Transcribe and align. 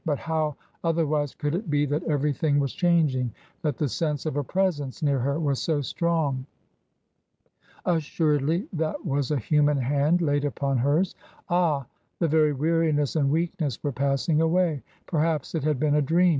But 0.03 0.17
how 0.17 0.55
otherwise 0.83 1.35
could 1.35 1.53
it 1.53 1.69
be 1.69 1.85
that 1.85 2.01
everything 2.05 2.57
was 2.57 2.73
changing, 2.73 3.31
that 3.61 3.77
the 3.77 3.87
sense 3.87 4.25
of 4.25 4.35
a 4.35 4.43
presence 4.43 5.03
near 5.03 5.19
her 5.19 5.39
was 5.39 5.61
so 5.61 5.81
strong? 5.81 6.47
Assuredly 7.85 8.67
that 8.73 9.05
was 9.05 9.29
a 9.29 9.37
human 9.37 9.77
hand 9.77 10.19
laid 10.23 10.43
upon 10.43 10.79
hers. 10.79 11.13
Ah 11.49 11.81
I 11.81 11.85
the 12.17 12.27
very 12.27 12.51
weariness 12.51 13.15
and 13.15 13.29
weakness 13.29 13.77
were 13.83 13.91
pass 13.91 14.27
r 14.27 14.33
ing 14.33 14.41
away. 14.41 14.81
Perhaps 15.05 15.53
it 15.53 15.63
had 15.63 15.79
been 15.79 15.93
a 15.93 16.01
dream. 16.01 16.29